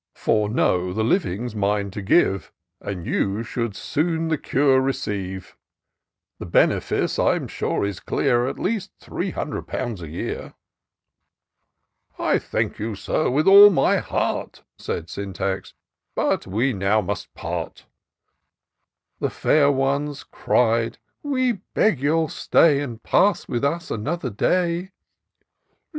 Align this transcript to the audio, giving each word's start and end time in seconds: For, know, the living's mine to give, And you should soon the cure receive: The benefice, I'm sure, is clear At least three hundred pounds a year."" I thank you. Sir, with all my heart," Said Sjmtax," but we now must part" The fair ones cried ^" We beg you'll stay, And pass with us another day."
For, 0.15 0.49
know, 0.49 0.93
the 0.93 1.03
living's 1.03 1.53
mine 1.55 1.91
to 1.91 2.01
give, 2.01 2.51
And 2.79 3.05
you 3.05 3.43
should 3.43 3.75
soon 3.75 4.29
the 4.29 4.37
cure 4.39 4.81
receive: 4.81 5.55
The 6.39 6.47
benefice, 6.47 7.19
I'm 7.19 7.47
sure, 7.47 7.85
is 7.85 7.99
clear 7.99 8.47
At 8.47 8.57
least 8.57 8.89
three 8.99 9.29
hundred 9.29 9.67
pounds 9.67 10.01
a 10.01 10.07
year."" 10.07 10.55
I 12.17 12.39
thank 12.39 12.79
you. 12.79 12.95
Sir, 12.95 13.29
with 13.29 13.47
all 13.47 13.69
my 13.69 13.97
heart," 13.97 14.63
Said 14.75 15.05
Sjmtax," 15.05 15.73
but 16.15 16.47
we 16.47 16.73
now 16.73 16.99
must 17.01 17.31
part" 17.35 17.85
The 19.19 19.29
fair 19.29 19.71
ones 19.71 20.23
cried 20.23 20.93
^" 20.93 20.97
We 21.21 21.61
beg 21.75 21.99
you'll 21.99 22.27
stay, 22.29 22.79
And 22.79 23.03
pass 23.03 23.47
with 23.47 23.63
us 23.63 23.91
another 23.91 24.31
day." 24.31 24.93